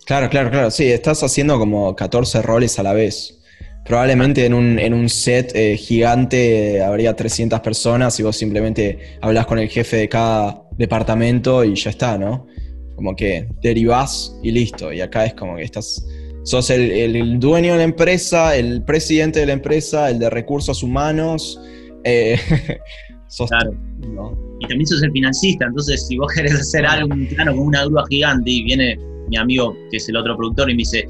[0.04, 0.70] Claro, claro, claro.
[0.70, 3.41] Sí, estás haciendo como 14 roles a la vez.
[3.84, 9.46] Probablemente en un, en un set eh, gigante habría 300 personas y vos simplemente hablas
[9.46, 12.46] con el jefe de cada departamento y ya está, ¿no?
[12.94, 14.92] Como que derivás y listo.
[14.92, 16.06] Y acá es como que estás,
[16.44, 21.60] sos el, dueño de la empresa, el presidente de la empresa, el de recursos humanos.
[22.04, 22.38] Eh,
[23.26, 23.76] sos claro.
[24.60, 28.04] Y también sos el financista, entonces si vos querés hacer algo, plano con una grúa
[28.08, 28.96] gigante y viene
[29.28, 31.08] mi amigo, que es el otro productor, y me dice,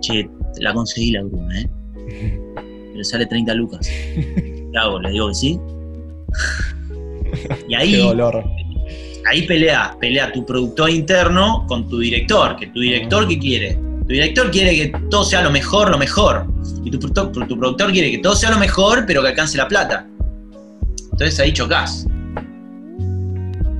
[0.00, 0.28] che,
[0.60, 1.68] la conseguí la grúa, ¿eh?
[2.92, 3.86] Pero sale 30 lucas.
[3.86, 5.00] ¿Qué hago?
[5.00, 5.60] ¿Le digo que sí?
[7.68, 8.00] Y ahí,
[9.28, 13.74] ahí pelea, pelea tu productor interno con tu director, que tu director ¿qué quiere?
[13.74, 16.46] Tu director quiere que todo sea lo mejor, lo mejor.
[16.84, 20.06] Y tu, productor quiere que todo sea lo mejor, pero que alcance la plata.
[21.12, 22.06] Entonces ahí chocas.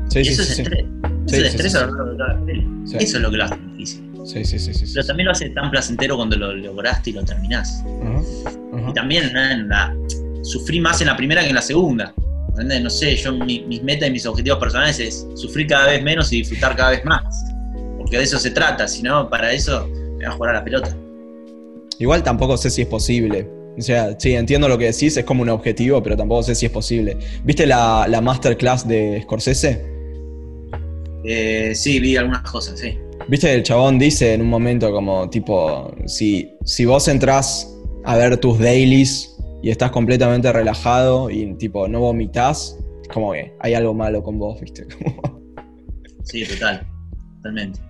[0.08, 0.84] Sí, eso es estrés.
[1.26, 4.05] Eso es estrés a lo largo de cada Eso es lo que lo hace difícil.
[4.26, 4.84] Sí, sí, sí, sí.
[4.92, 7.84] Pero también lo hace tan placentero cuando lo lograste y lo terminás.
[8.88, 9.30] Y también
[10.42, 12.12] sufrí más en la primera que en la segunda.
[12.56, 16.38] No sé, yo mis metas y mis objetivos personales es sufrir cada vez menos y
[16.38, 17.22] disfrutar cada vez más.
[17.98, 20.64] Porque de eso se trata, si no, para eso me va a jugar a la
[20.64, 20.96] pelota.
[21.98, 23.48] Igual tampoco sé si es posible.
[23.78, 26.66] O sea, sí, entiendo lo que decís, es como un objetivo, pero tampoco sé si
[26.66, 27.16] es posible.
[27.44, 29.84] ¿Viste la, la masterclass de Scorsese?
[31.24, 32.98] Eh, sí, vi algunas cosas, sí.
[33.28, 37.68] Viste, el chabón dice en un momento como tipo, si, si vos entrás
[38.04, 42.78] a ver tus dailies y estás completamente relajado y tipo no vomitas,
[43.12, 44.86] como que hay algo malo con vos, ¿viste?
[46.22, 46.86] sí, total,
[47.38, 47.80] totalmente.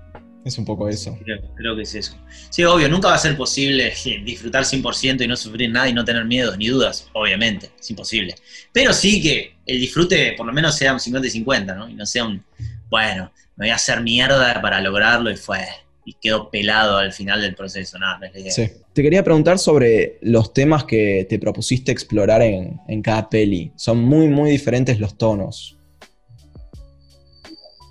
[0.46, 1.18] Es un poco eso.
[1.57, 2.16] Creo, que es eso.
[2.49, 3.92] Sí, obvio, nunca va a ser posible
[4.25, 8.35] disfrutar 100% y no sufrir nada y no tener miedos ni dudas, obviamente, es imposible.
[8.72, 11.90] Pero sí que el disfrute por lo menos sea un 50 y 50, ¿no?
[11.90, 12.42] Y no sea un,
[12.88, 15.60] bueno, me voy a hacer mierda para lograrlo y fue,
[16.04, 18.70] y quedó pelado al final del proceso, nada, no es Sí.
[18.92, 23.72] Te quería preguntar sobre los temas que te propusiste explorar en, cada peli.
[23.76, 25.76] Son muy, muy diferentes los tonos.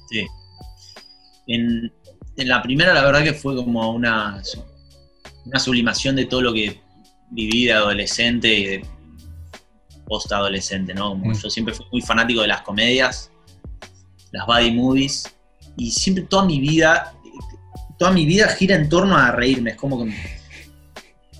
[0.10, 0.25] Sí.
[1.47, 1.91] En,
[2.38, 4.41] la primera, la verdad que fue como una,
[5.45, 6.80] una sublimación de todo lo que
[7.32, 8.86] viví de adolescente y de
[10.08, 11.15] post-adolescente, ¿no?
[11.15, 11.34] Mm.
[11.34, 13.32] Yo siempre fui muy fanático de las comedias,
[14.32, 15.35] las buddy movies,
[15.78, 17.14] y siempre toda mi vida,
[17.98, 20.14] toda mi vida gira en torno a reírme, es como que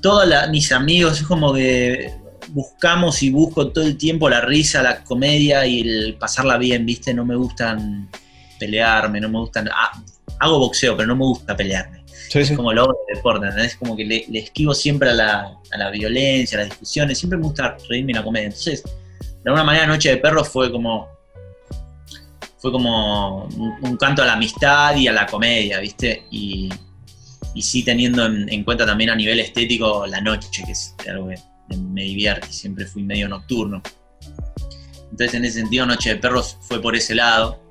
[0.02, 2.13] todos mis amigos, es como que
[2.50, 7.13] buscamos y busco todo el tiempo la risa, la comedia y el pasarla bien, ¿viste?
[7.13, 8.10] No me gustan
[8.60, 9.67] pelearme, no me gustan...
[9.74, 9.91] Ah,
[10.39, 12.04] hago boxeo, pero no me gusta pelearme.
[12.34, 15.89] es como lo de deporte, Es como que le, esquivo siempre a la, a la,
[15.89, 18.48] violencia, a las discusiones, siempre me gusta reírme en la comedia.
[18.48, 21.08] Entonces, de alguna manera Noche de Perros fue como
[22.65, 26.25] fue como un, canto a la amistad y a la comedia, ¿viste?
[26.32, 26.67] Y,
[27.62, 32.01] sí teniendo en, cuenta también a nivel estético la noche, que es algo que me
[32.01, 33.84] divierte, siempre fui medio nocturno.
[35.12, 37.62] Entonces en ese sentido Noche de Perros fue por ese lado.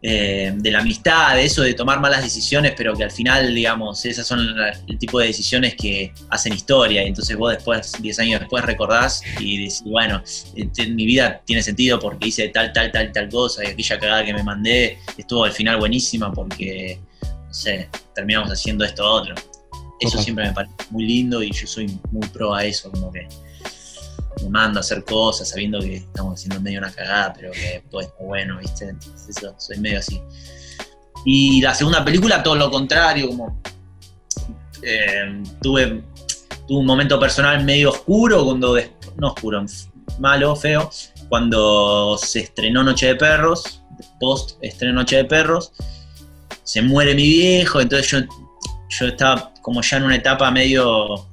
[0.00, 4.04] Eh, de la amistad, de eso de tomar malas decisiones, pero que al final, digamos,
[4.06, 4.38] esas son
[4.86, 7.02] el tipo de decisiones que hacen historia.
[7.02, 10.22] Y entonces vos después, 10 años después, recordás y decís, bueno,
[10.54, 14.24] este, mi vida tiene sentido porque hice tal, tal, tal, tal cosa y aquella cagada
[14.24, 19.34] que me mandé estuvo al final buenísima porque, no sé, terminamos haciendo esto otro.
[19.98, 23.26] Eso siempre me parece muy lindo y yo soy muy pro a eso, como que
[24.42, 28.00] me mando a hacer cosas sabiendo que estamos haciendo medio una cagada, pero que todo
[28.00, 28.88] está bueno, ¿viste?
[28.88, 30.20] Entonces eso, soy medio así.
[31.24, 33.60] Y la segunda película, todo lo contrario, como
[34.82, 36.02] eh, tuve,
[36.66, 38.76] tuve un momento personal medio oscuro, cuando,
[39.16, 39.64] no oscuro,
[40.18, 40.90] malo, feo,
[41.28, 43.82] cuando se estrenó Noche de Perros,
[44.20, 45.72] post estreno Noche de Perros,
[46.62, 48.18] se muere mi viejo, entonces yo,
[48.88, 51.26] yo estaba como ya en una etapa medio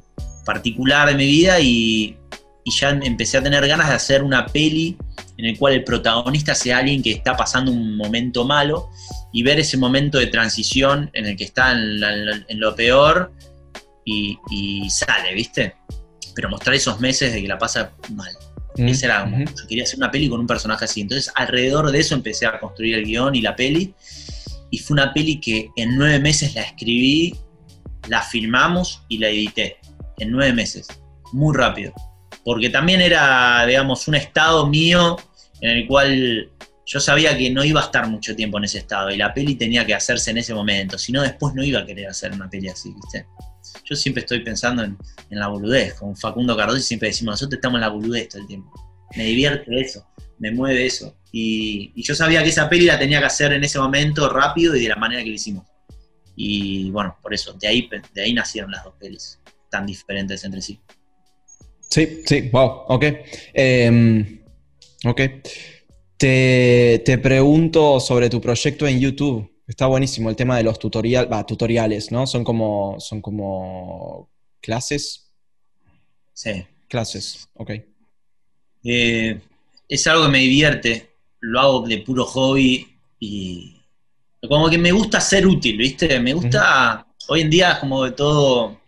[0.45, 2.17] particular de mi vida y
[2.67, 4.97] y ya empecé a tener ganas de hacer una peli
[5.37, 8.89] en el cual el protagonista sea alguien que está pasando un momento malo
[9.31, 13.31] y ver ese momento de transición en el que está en, lo peor
[14.03, 15.75] y, sale, ¿viste?
[16.33, 18.31] Pero mostrar esos meses de que la pasa mal.
[18.77, 21.01] Mm, Ese era, yo quería hacer una peli con un personaje así.
[21.01, 23.93] Entonces, alrededor de eso empecé a construir el guion y la peli.
[24.71, 27.35] Y fue una peli que en nueve meses la escribí,
[28.09, 29.77] la filmamos y la edité.
[30.17, 30.87] En nueve meses.
[31.31, 31.93] Muy rápido
[32.45, 35.17] porque también era, digamos, un estado mío
[35.61, 36.51] en el cual
[36.85, 39.55] yo sabía que no iba a estar mucho tiempo en ese estado y la peli
[39.55, 42.47] tenía que hacerse en ese momento, si no después no iba a querer hacer una
[42.47, 43.25] peli así, ¿viste?
[43.83, 44.95] Yo siempre estoy pensando en,
[45.31, 48.71] la boludez, con Facundo Cardoso siempre decimos, nosotros estamos en la boludez todo el tiempo.
[49.15, 51.17] Me divierte eso, me mueve eso.
[51.31, 54.75] Y, y, yo sabía que esa peli la tenía que hacer en ese momento rápido
[54.75, 55.65] y de la manera que lo hicimos.
[56.35, 60.61] Y bueno, por eso, de ahí, de ahí nacieron las dos pelis, tan diferentes entre
[60.61, 60.79] sí.
[61.89, 63.05] Sí, sí, wow, ok.
[63.53, 64.41] Em,
[65.05, 65.21] ok.
[66.17, 69.51] Te, pregunto sobre tu proyecto en YouTube.
[69.67, 72.27] Está buenísimo el tema de los tutorial, tutoriales, ¿no?
[72.27, 74.29] Son como, son como
[74.61, 75.31] clases.
[76.33, 76.65] Sí.
[76.87, 77.71] Clases, ok.
[78.83, 79.39] Eh,
[79.89, 81.09] es algo que me divierte.
[81.39, 82.87] Lo hago de puro hobby
[83.19, 83.75] y
[84.47, 86.19] como que me gusta ser útil, ¿viste?
[86.19, 88.79] Me gusta, hoy en día como de todo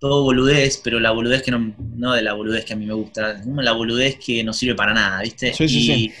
[0.00, 2.94] todo boludez, pero la boludez que no, no de la boludez que a mí me
[2.94, 5.52] gusta, la boludez que no sirve para nada, ¿viste?
[5.52, 6.12] Sí, sí,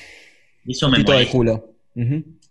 [0.66, 1.62] y eso me molesta.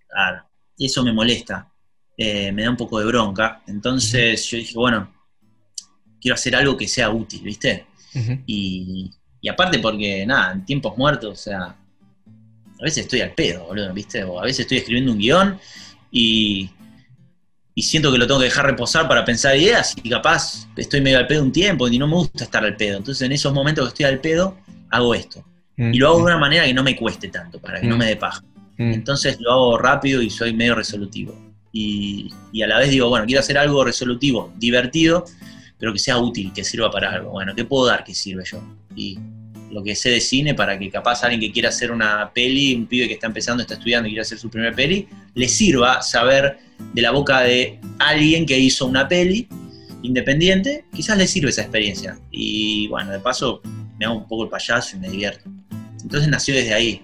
[0.08, 0.44] Claro,
[0.78, 1.72] eso me molesta.
[2.18, 3.62] eh, me da un poco de bronca.
[3.68, 5.14] Entonces yo dije, bueno,
[6.20, 7.86] quiero hacer algo que sea útil, ¿viste?
[8.46, 9.10] y,
[9.50, 14.24] aparte porque, nada, en tiempos muertos, o sea, a veces estoy al pedo, boludo, ¿viste?
[14.24, 15.60] O a veces estoy escribiendo un guion
[16.12, 16.70] y,
[17.80, 21.18] y siento que lo tengo que dejar reposar para pensar ideas y capaz estoy medio
[21.18, 22.98] al pedo un tiempo y no me gusta estar al pedo.
[22.98, 24.58] Entonces en esos momentos que estoy al pedo,
[24.90, 25.46] hago esto.
[25.78, 28.06] Y lo hago de una manera que no me cueste tanto, para que no me
[28.06, 28.44] dé paja.
[28.78, 31.34] Entonces lo hago rápido y soy medio resolutivo.
[31.72, 35.24] Y, y, a la vez digo, bueno, quiero hacer algo resolutivo, divertido,
[35.78, 37.32] pero que sea útil, que sirva para algo.
[37.32, 38.62] Bueno, ¿qué puedo dar que sirve yo?
[38.94, 39.18] Y
[39.72, 42.88] lo que sé de cine para que capaz alguien que quiera hacer una peli, un
[42.88, 46.60] pibe que está empezando, está estudiando y quiere hacer su primera peli, le sirva saber
[46.94, 49.48] de la boca de alguien que hizo una peli
[50.02, 52.18] independiente, quizás le sirve esa experiencia.
[52.32, 53.62] Y bueno, de paso
[53.98, 55.50] me hago un poco el payaso y me divierto.
[56.02, 57.02] Entonces nació desde ahí.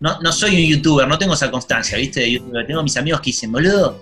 [0.00, 2.20] No, no soy un youtuber, no tengo esa constancia, ¿viste?
[2.20, 2.66] De YouTuber.
[2.66, 4.00] Tengo mis amigos que dicen, boludo,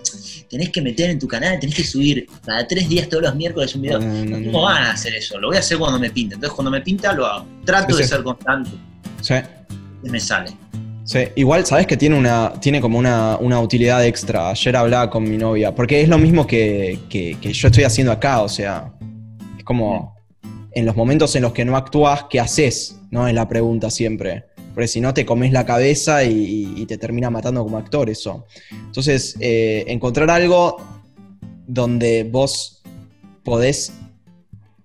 [0.49, 3.75] tenés que meter en tu canal, tenés que subir cada tres días todos los miércoles
[3.75, 3.99] un video.
[3.99, 5.41] No, ¿Cómo van a hacer eso?
[5.41, 6.35] Lo voy a hacer cuando me pinta.
[6.35, 7.47] Entonces cuando me pinta lo hago.
[7.65, 8.71] Trato de ser constante.
[9.23, 9.35] Sí.
[10.05, 10.51] Y me sale.
[11.05, 14.51] Sí, igual sabes que tiene una, tiene como una, utilidad extra.
[14.51, 18.43] Ayer hablaba con mi novia, porque es lo mismo que, que, yo estoy haciendo acá,
[18.43, 18.93] o sea,
[19.57, 20.17] es como
[20.73, 22.99] en los momentos en los que no actúas, ¿qué haces?
[23.11, 23.27] ¿No?
[23.29, 24.45] Es la pregunta siempre
[24.77, 28.45] porque si no te comes la cabeza y, te termina matando como actor eso.
[28.71, 30.77] Entonces, eh, encontrar algo
[31.67, 32.83] donde vos
[33.43, 33.95] podés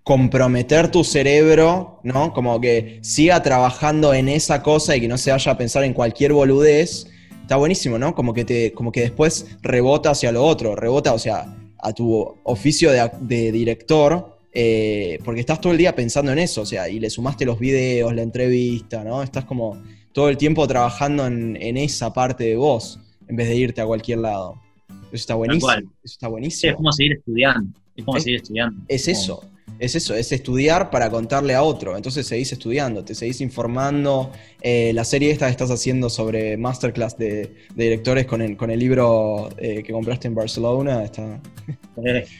[0.04, 2.32] comprometer tu cerebro, ¿no?
[2.32, 5.94] Como que siga trabajando en esa cosa y que no se vaya a pensar en
[5.94, 7.08] cualquier boludez,
[7.42, 8.16] está buenísimo, ¿no?
[8.16, 12.38] Como que, te, como que después rebota hacia lo otro, rebota, o sea, a tu
[12.46, 17.00] oficio de director, eh, porque estás todo el día pensando en eso, o sea, y
[17.00, 19.24] le sumaste los videos, la entrevista, ¿no?
[19.24, 23.82] Estás como todo el tiempo trabajando en, esa parte de vos, en vez de irte
[23.82, 24.62] a cualquier lado.
[25.08, 25.72] Eso está buenísimo.
[25.72, 26.72] Eso está buenísimo.
[26.72, 27.80] es como seguir estudiando.
[27.96, 28.82] Es como seguir estudiando.
[28.88, 29.44] Es eso.
[29.80, 31.96] Es eso, es estudiar para contarle a otro.
[31.96, 34.32] Entonces seguís estudiando, te seguís informando.
[34.62, 38.80] Eh, la serie esta que estás haciendo sobre masterclass de, directores con el, con el
[38.80, 41.42] libro eh, que compraste en Barcelona está,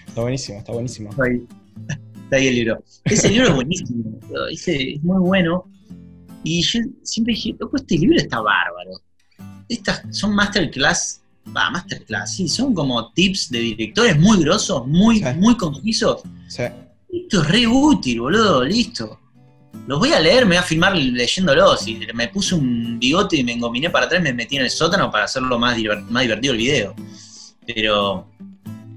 [0.08, 1.10] está buenísimo, está buenísimo
[2.32, 2.84] ahí el libro.
[3.06, 5.66] Ese libro es buenísimo, es muy bueno.
[6.44, 8.92] Y yo siempre dije, loco, este libro está bárbaro.
[9.70, 11.22] Estas son masterclass,
[11.56, 16.22] va, masterclass, sí, son como tips de directores muy grosos, muy, muy concisos.
[16.48, 16.64] Sí.
[17.10, 19.20] Esto es re útil, boludo, listo.
[19.88, 21.88] Los voy a leer, me voy a filmar leyéndolos.
[21.88, 25.12] Y me puse un bigote y me engominé para atrás, me metí en el sótano
[25.12, 25.78] para hacerlo más,
[26.10, 26.96] más divertido el video.
[27.66, 28.28] Pero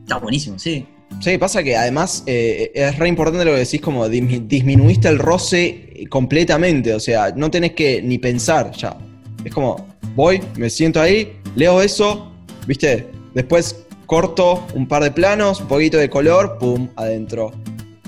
[0.03, 0.87] está buenísimo, sí.
[1.21, 6.07] Sí, pasa que además eh, es re importante lo que decís, como disminuiste el roce
[6.11, 8.97] completamente, o sea, no tenés que ni pensar ya.
[9.45, 12.33] Es como, voy, me siento ahí, leo eso,
[12.67, 17.53] viste, después corto un par de planos, un poquito de color, pum, adentro.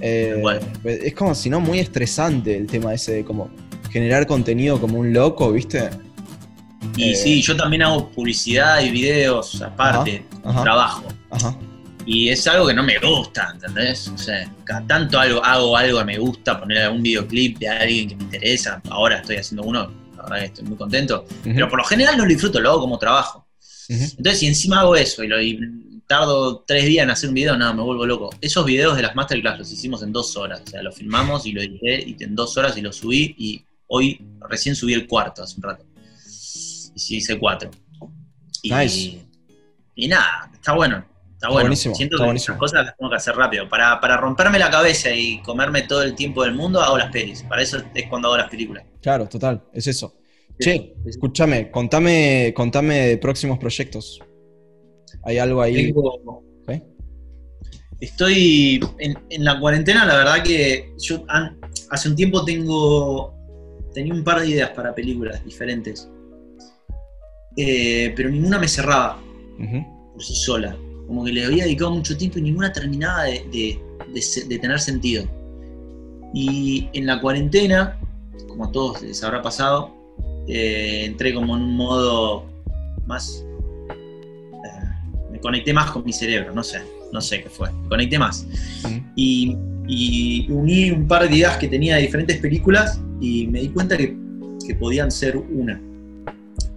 [0.00, 0.42] Eh,
[0.84, 3.48] es como si no muy estresante el tema ese de como
[3.90, 5.88] generar contenido como un loco, ¿viste?
[6.96, 11.04] Y eh, sí, yo también hago publicidad y videos aparte, trabajo.
[11.30, 11.56] Ajá.
[12.06, 14.06] Y es algo que no me gusta, ¿entendés?
[14.08, 18.08] O sea, cada tanto algo, hago algo que me gusta, poner algún videoclip de alguien
[18.08, 18.80] que me interesa.
[18.90, 21.26] Ahora estoy haciendo uno, la verdad que estoy muy contento.
[21.42, 23.48] Pero por lo general no lo disfruto, lo hago como trabajo.
[23.88, 25.36] Entonces, si encima hago eso y, lo,
[26.06, 28.30] tardo tres días en hacer un video, no, me vuelvo loco.
[28.40, 30.62] Esos videos de las masterclass los hicimos en dos horas.
[30.64, 33.34] O sea, los filmamos y lo edité y en dos horas y lo subí.
[33.36, 35.84] Y hoy recién subí el cuarto hace un rato.
[36.94, 37.68] Y sí hice cuatro.
[38.62, 39.20] Y,
[39.96, 41.64] y nada, está bueno Está, bueno.
[41.64, 43.68] Buenísimo, Siento que esas cosas las tengo que hacer rápido.
[43.68, 47.42] Para, para romperme la cabeza y comerme todo el tiempo del mundo, hago las pelis.
[47.42, 48.84] Para eso es cuando hago las películas.
[49.02, 50.16] Claro, total, es eso.
[50.58, 54.18] che, escúchame, contame, contame de próximos proyectos.
[55.24, 55.92] ¿Hay algo ahí?
[58.00, 61.24] Estoy en, la cuarentena, la verdad que yo
[61.90, 63.34] hace un tiempo tengo
[63.94, 66.10] tenía un par de ideas para películas diferentes,
[67.56, 69.18] eh, pero ninguna me cerraba
[70.12, 73.80] por sí sola como que le había dedicado mucho tiempo y ninguna terminaba de,
[74.60, 75.24] tener sentido.
[76.34, 77.98] Y en la cuarentena,
[78.48, 79.94] como a todos les habrá pasado,
[80.48, 82.44] eh, entré como en un modo
[83.06, 83.44] más...
[83.90, 86.80] Eh, me conecté más con mi cerebro, no sé,
[87.12, 88.46] no sé qué fue, me conecté más.
[89.14, 89.56] Y,
[90.48, 94.16] uní un par de ideas que tenía de diferentes películas y me di cuenta que,
[94.66, 95.80] que podían ser una.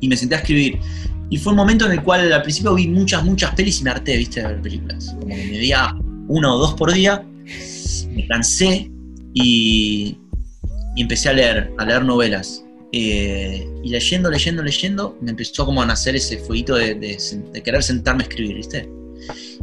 [0.02, 0.80] Y me senté a escribir.
[1.30, 3.92] Y fue un momento en el cual al principio vi muchas, muchas pelis y me
[3.92, 5.16] harté, viste, de ver películas.
[5.20, 5.96] Como que me veía
[6.28, 7.24] una o dos por día,
[8.10, 8.90] me cansé
[9.34, 10.18] y,
[10.96, 12.64] empecé a leer, a leer novelas.
[12.92, 17.18] Eh, y leyendo, leyendo, leyendo, me empezó como a nacer ese fueguito de,
[17.64, 18.90] querer sentarme a escribir, ¿viste?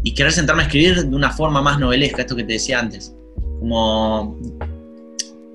[0.02, 3.12] y querer sentarme a escribir de una forma más novelesca, esto que te decía antes,
[3.58, 4.38] como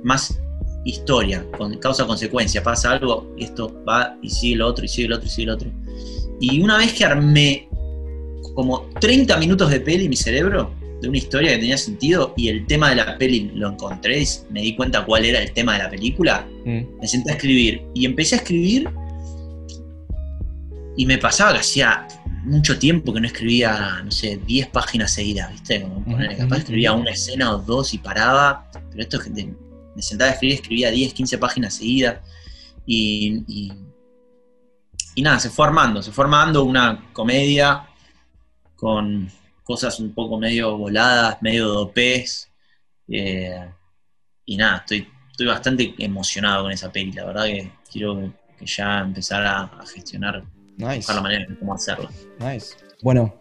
[0.04, 0.38] más
[0.84, 5.16] historia, con causa-consecuencia, pasa algo, y esto va y sigue lo otro, y sigue lo
[5.16, 5.72] otro, y sigue lo otro.
[6.40, 7.70] Y una vez que armé
[8.56, 12.50] como 30 minutos de peli en mi cerebro, de una historia que tenía sentido, y
[12.50, 15.74] el tema de la peli lo encontré, y me di cuenta cuál era el tema
[15.74, 17.00] de la película, mm.
[17.00, 17.84] me senté a escribir.
[17.94, 18.90] Y empecé a escribir,
[20.98, 22.08] y me pasaba que hacía
[22.44, 25.82] mucho tiempo que no escribía, no sé, 10 páginas seguidas, ¿viste?
[25.82, 26.04] Como
[26.38, 29.24] capaz escribía una escena o dos y paraba, pero esto es
[29.96, 32.20] me sentaba a escribir, escribía 10, 15 páginas seguidas
[32.86, 33.72] y,
[35.16, 37.88] y, nada, se fue armando, se fue armando una comedia
[38.76, 39.30] con
[39.64, 42.50] cosas un poco medio voladas, medio dopés
[43.08, 43.70] eh,
[44.46, 49.00] y nada, estoy, estoy bastante emocionado con esa peli, la verdad que quiero que, ya
[49.00, 50.44] empezar a, gestionar
[50.78, 51.12] nice.
[51.12, 52.10] la manera de cómo hacerlo.
[52.40, 52.76] Nice.
[53.02, 53.34] Bueno,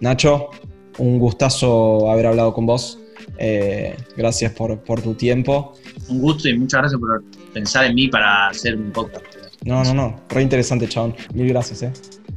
[0.00, 0.50] Nacho,
[0.98, 2.98] un gustazo haber hablado con vos.
[3.38, 5.74] Eh, gracias por, tu tiempo.
[6.08, 7.22] Un gusto y muchas gracias por
[7.52, 9.24] pensar en mí para hacer un podcast.
[9.64, 10.16] No, no, no.
[10.28, 11.14] Re interesante, chabón.
[11.34, 11.92] Mil gracias, eh.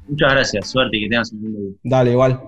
[0.08, 0.70] Muchas gracias.
[0.70, 1.72] Suerte y que tengas un buen día.
[1.84, 2.40] Dale, igual.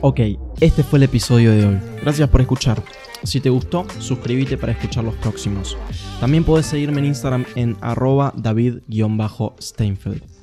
[0.00, 0.20] Ok,
[0.60, 1.78] este fue el episodio de hoy.
[2.02, 2.82] Gracias por escuchar.
[3.24, 5.76] Si te gustó, suscríbete para escuchar los próximos.
[6.20, 10.37] También puedes seguirme en Instagram en arroba david-steinfeld.